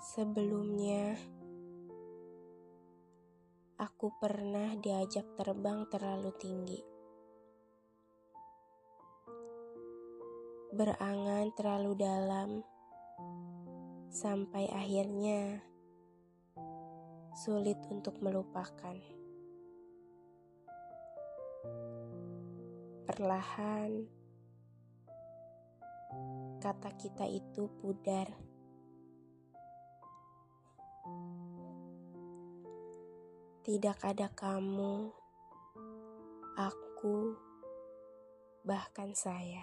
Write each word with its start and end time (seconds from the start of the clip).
Sebelumnya, 0.00 1.12
aku 3.76 4.08
pernah 4.16 4.72
diajak 4.80 5.36
terbang 5.36 5.84
terlalu 5.92 6.32
tinggi. 6.40 6.80
Berangan 10.72 11.52
terlalu 11.52 11.92
dalam 12.00 12.64
sampai 14.08 14.72
akhirnya 14.72 15.60
sulit 17.36 17.76
untuk 17.92 18.24
melupakan. 18.24 18.96
Perlahan, 23.04 24.08
kata 26.56 26.88
kita 26.96 27.28
itu 27.28 27.68
pudar. 27.84 28.49
Tidak 33.60 34.00
ada 34.00 34.32
kamu, 34.32 35.12
aku, 36.56 37.36
bahkan 38.64 39.12
saya. 39.12 39.60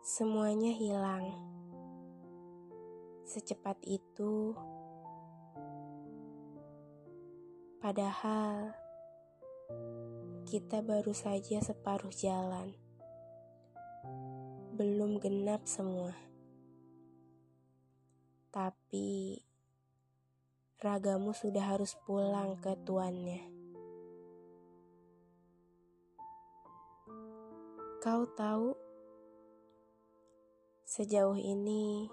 Semuanya 0.00 0.72
hilang 0.72 1.36
secepat 3.28 3.76
itu, 3.84 4.56
padahal 7.84 8.72
kita 10.48 10.80
baru 10.80 11.12
saja 11.12 11.60
separuh 11.60 12.08
jalan, 12.08 12.72
belum 14.80 15.20
genap 15.20 15.68
semua. 15.68 16.16
Tapi 18.48 19.36
ragamu 20.82 21.30
sudah 21.30 21.78
harus 21.78 21.94
pulang 22.02 22.58
ke 22.58 22.74
tuannya. 22.82 23.38
Kau 28.02 28.26
tahu, 28.34 28.74
sejauh 30.82 31.38
ini 31.38 32.10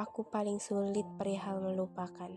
aku 0.00 0.24
paling 0.24 0.56
sulit 0.56 1.04
perihal 1.20 1.60
melupakan. 1.60 2.32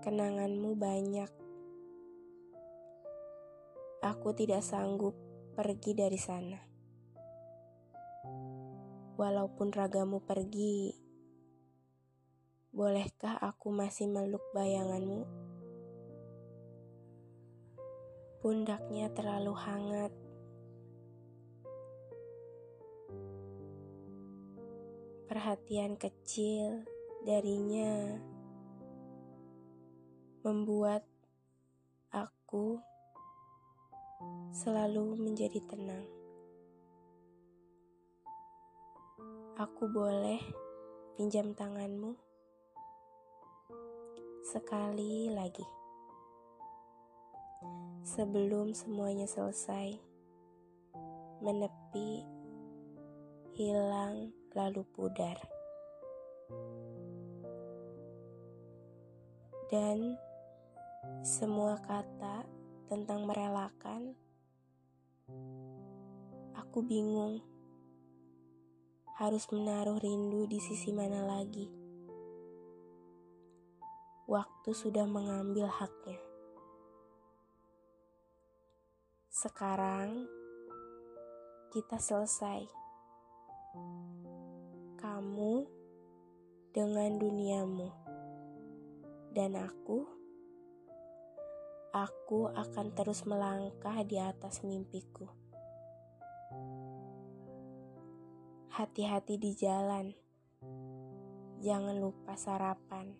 Kenanganmu 0.00 0.72
banyak. 0.80 1.28
Aku 4.00 4.32
tidak 4.32 4.64
sanggup 4.64 5.12
pergi 5.52 5.92
dari 5.92 6.16
sana. 6.16 6.67
Walaupun 9.18 9.74
ragamu 9.74 10.22
pergi, 10.22 10.94
bolehkah 12.70 13.34
aku 13.42 13.74
masih 13.74 14.06
meluk 14.06 14.46
bayanganmu? 14.54 15.26
Pundaknya 18.38 19.10
terlalu 19.10 19.58
hangat. 19.58 20.14
Perhatian 25.26 25.98
kecil 25.98 26.86
darinya 27.26 28.22
membuat 30.46 31.02
aku 32.14 32.78
selalu 34.54 35.18
menjadi 35.18 35.58
tenang. 35.66 36.17
Aku 39.58 39.90
boleh 39.90 40.38
pinjam 41.18 41.50
tanganmu 41.50 42.14
sekali 44.46 45.34
lagi 45.34 45.66
sebelum 48.06 48.70
semuanya 48.72 49.26
selesai, 49.26 49.98
menepi, 51.42 52.22
hilang, 53.58 54.30
lalu 54.54 54.86
pudar. 54.94 55.36
Dan 59.66 60.14
semua 61.26 61.76
kata 61.82 62.46
tentang 62.86 63.26
merelakan, 63.26 64.14
aku 66.56 66.78
bingung 66.86 67.57
harus 69.18 69.50
menaruh 69.50 69.98
rindu 69.98 70.46
di 70.46 70.62
sisi 70.62 70.94
mana 70.94 71.26
lagi. 71.26 71.66
Waktu 74.30 74.70
sudah 74.70 75.10
mengambil 75.10 75.66
haknya. 75.66 76.22
Sekarang 79.26 80.22
kita 81.74 81.98
selesai. 81.98 82.70
Kamu 85.02 85.54
dengan 86.70 87.10
duniamu, 87.18 87.90
dan 89.34 89.58
aku 89.58 90.06
aku 91.90 92.54
akan 92.54 92.86
terus 92.94 93.26
melangkah 93.26 93.98
di 94.06 94.22
atas 94.22 94.62
mimpiku. 94.62 95.26
Hati-hati 98.78 99.42
di 99.42 99.58
jalan, 99.58 100.14
jangan 101.58 101.98
lupa 101.98 102.38
sarapan. 102.38 103.10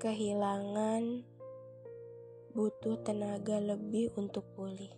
Kehilangan 0.00 1.28
butuh 2.56 2.96
tenaga 3.04 3.60
lebih 3.60 4.16
untuk 4.16 4.48
pulih. 4.56 4.88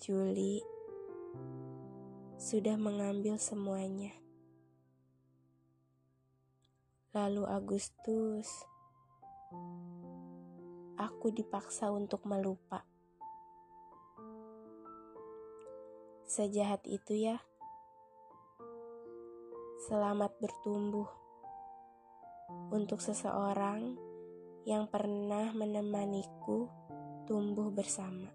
Juli 0.00 0.64
sudah 2.40 2.80
mengambil 2.80 3.36
semuanya. 3.36 4.16
Lalu 7.12 7.44
Agustus, 7.44 8.48
aku 10.96 11.32
dipaksa 11.32 11.88
untuk 11.88 12.24
melupa. 12.28 12.84
Sejahat 16.28 16.84
itu 16.88 17.28
ya. 17.28 17.40
Selamat 19.84 20.32
bertumbuh 20.40 21.10
untuk 22.72 23.02
seseorang 23.04 23.98
yang 24.64 24.86
pernah 24.86 25.50
menemaniku 25.52 26.70
tumbuh 27.26 27.68
bersama. 27.68 28.30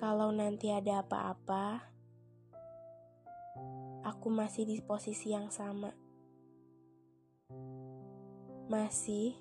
Kalau 0.00 0.32
nanti 0.32 0.72
ada 0.72 1.04
apa-apa, 1.04 1.84
aku 4.00 4.32
masih 4.32 4.64
di 4.64 4.80
posisi 4.80 5.36
yang 5.36 5.52
sama. 5.52 6.09
Masih 8.70 9.34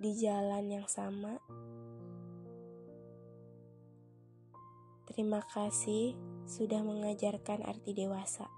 di 0.00 0.16
jalan 0.16 0.64
yang 0.64 0.88
sama. 0.88 1.36
Terima 5.04 5.44
kasih 5.52 6.16
sudah 6.48 6.80
mengajarkan 6.80 7.60
arti 7.60 7.92
dewasa. 7.92 8.48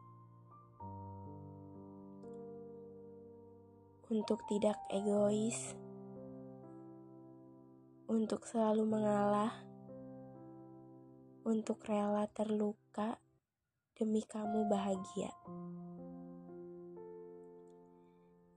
Untuk 4.14 4.46
tidak 4.46 4.78
egois, 4.94 5.74
untuk 8.06 8.46
selalu 8.46 8.86
mengalah, 8.86 9.58
untuk 11.42 11.82
rela 11.82 12.30
terluka 12.30 13.18
demi 13.98 14.22
kamu 14.22 14.70
bahagia. 14.70 15.34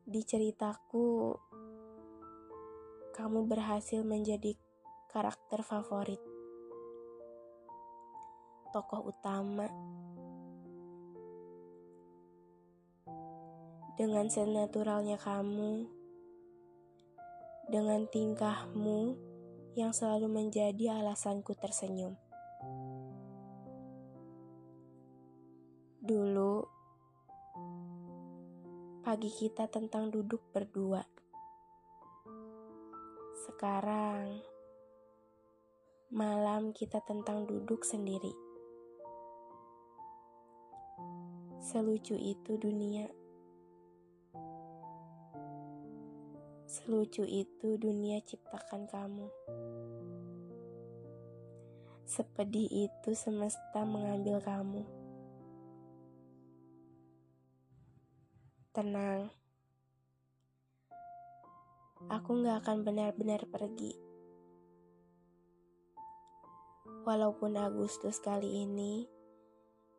Di 0.08 0.24
ceritaku, 0.24 1.36
kamu 3.12 3.44
berhasil 3.44 4.00
menjadi 4.08 4.56
karakter 5.12 5.60
favorit, 5.68 6.24
tokoh 8.72 9.12
utama. 9.12 9.68
Dengan 14.00 14.32
senaturalnya 14.32 15.20
kamu, 15.20 15.92
dengan 17.68 18.08
tingkahmu 18.08 19.20
yang 19.76 19.92
selalu 19.92 20.32
menjadi 20.32 21.04
alasanku 21.04 21.52
tersenyum. 21.60 22.16
Pagi 29.08 29.32
kita 29.32 29.72
tentang 29.72 30.12
duduk 30.12 30.52
berdua. 30.52 31.00
Sekarang 33.48 34.44
malam 36.12 36.76
kita 36.76 37.00
tentang 37.08 37.48
duduk 37.48 37.88
sendiri. 37.88 38.36
Selucu 41.64 42.20
itu 42.20 42.60
dunia. 42.60 43.08
Selucu 46.68 47.24
itu 47.24 47.80
dunia 47.80 48.20
ciptakan 48.28 48.92
kamu. 48.92 49.32
Sepedih 52.04 52.92
itu 52.92 53.16
semesta 53.16 53.88
mengambil 53.88 54.44
kamu. 54.44 54.97
Tenang, 58.78 59.34
aku 62.14 62.46
gak 62.46 62.62
akan 62.62 62.86
benar-benar 62.86 63.42
pergi. 63.50 63.98
Walaupun 67.02 67.58
Agustus 67.58 68.22
kali 68.22 68.70
ini 68.70 69.10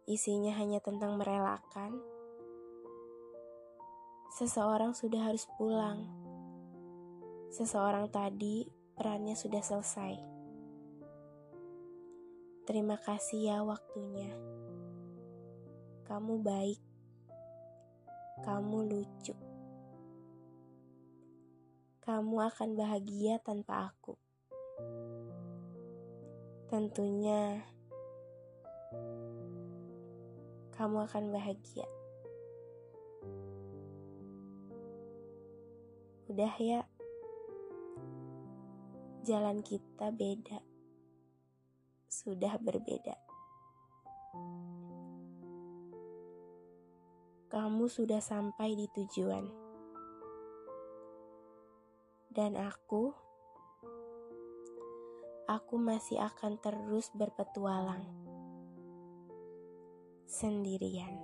isinya 0.06 0.54
hanya 0.54 0.78
tentang 0.78 1.18
merelakan, 1.18 1.98
seseorang 4.38 4.94
sudah 4.94 5.26
harus 5.26 5.42
pulang. 5.58 6.06
Seseorang 7.50 8.06
tadi 8.14 8.62
perannya 8.94 9.34
sudah 9.34 9.58
selesai. 9.58 10.14
Terima 12.62 12.94
kasih 12.94 13.42
ya 13.42 13.58
waktunya. 13.66 14.30
Kamu 16.06 16.46
baik. 16.46 16.87
Kamu 18.42 18.78
lucu. 18.86 19.34
Kamu 22.02 22.36
akan 22.40 22.70
bahagia 22.78 23.38
tanpa 23.42 23.92
aku. 23.92 24.16
Tentunya 26.68 27.64
kamu 30.78 31.10
akan 31.10 31.24
bahagia. 31.34 31.88
Udah 36.30 36.54
ya. 36.62 36.86
Jalan 39.26 39.60
kita 39.60 40.14
beda 40.14 40.62
sudah 42.08 42.56
berbeda. 42.58 43.14
Kamu 47.58 47.90
sudah 47.90 48.22
sampai 48.22 48.78
di 48.78 48.86
tujuan, 48.86 49.42
dan 52.30 52.54
aku, 52.54 53.10
aku 55.50 55.74
masih 55.74 56.22
akan 56.22 56.54
terus 56.62 57.10
berpetualang 57.18 58.06
sendirian. 60.30 61.18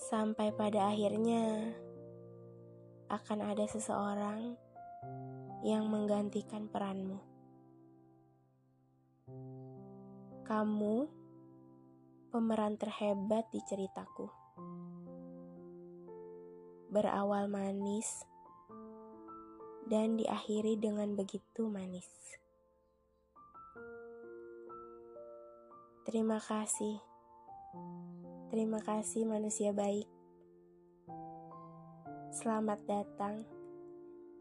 Sampai 0.00 0.48
pada 0.48 0.96
akhirnya 0.96 1.76
akan 3.12 3.52
ada 3.52 3.68
seseorang 3.68 4.56
yang 5.60 5.92
menggantikan 5.92 6.72
peranmu. 6.72 7.20
Kamu 10.48 11.23
pemeran 12.34 12.74
terhebat 12.74 13.46
di 13.54 13.62
ceritaku. 13.62 14.26
Berawal 16.90 17.46
manis 17.46 18.26
dan 19.86 20.18
diakhiri 20.18 20.74
dengan 20.74 21.14
begitu 21.14 21.70
manis. 21.70 22.10
Terima 26.02 26.42
kasih. 26.42 26.98
Terima 28.50 28.82
kasih 28.82 29.30
manusia 29.30 29.70
baik. 29.70 30.10
Selamat 32.34 32.82
datang 32.82 33.46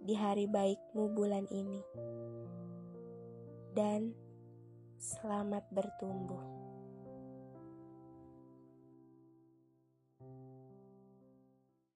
di 0.02 0.18
hari 0.18 0.50
baikmu 0.50 1.14
bulan 1.14 1.46
ini. 1.54 1.86
Dan 3.78 4.18
selamat 4.98 5.70
bertumbuh. 5.70 6.63